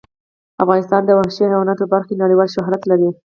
افغانستان 0.63 1.01
د 1.05 1.09
وحشي 1.17 1.43
حیواناتو 1.51 1.83
په 1.85 1.91
برخه 1.93 2.07
کې 2.09 2.21
نړیوال 2.23 2.49
شهرت 2.55 2.81
لري. 2.91 3.09